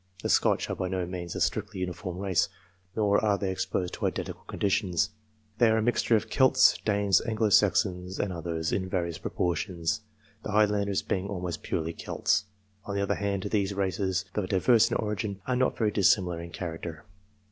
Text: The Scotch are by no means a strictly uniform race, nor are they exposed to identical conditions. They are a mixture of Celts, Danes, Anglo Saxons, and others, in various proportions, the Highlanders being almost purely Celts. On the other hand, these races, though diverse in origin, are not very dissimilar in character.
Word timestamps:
The 0.23 0.29
Scotch 0.29 0.67
are 0.67 0.75
by 0.75 0.87
no 0.87 1.05
means 1.05 1.35
a 1.35 1.39
strictly 1.41 1.79
uniform 1.79 2.17
race, 2.17 2.49
nor 2.95 3.23
are 3.23 3.37
they 3.37 3.51
exposed 3.51 3.93
to 3.93 4.07
identical 4.07 4.41
conditions. 4.47 5.11
They 5.59 5.69
are 5.69 5.77
a 5.77 5.81
mixture 5.83 6.15
of 6.15 6.27
Celts, 6.31 6.75
Danes, 6.83 7.21
Anglo 7.21 7.49
Saxons, 7.49 8.17
and 8.17 8.33
others, 8.33 8.71
in 8.71 8.89
various 8.89 9.19
proportions, 9.19 10.01
the 10.41 10.53
Highlanders 10.53 11.03
being 11.03 11.27
almost 11.27 11.61
purely 11.61 11.93
Celts. 11.93 12.45
On 12.85 12.95
the 12.95 13.03
other 13.03 13.13
hand, 13.13 13.43
these 13.43 13.75
races, 13.75 14.25
though 14.33 14.47
diverse 14.47 14.89
in 14.89 14.97
origin, 14.97 15.39
are 15.45 15.55
not 15.55 15.77
very 15.77 15.91
dissimilar 15.91 16.41
in 16.41 16.49
character. 16.49 17.05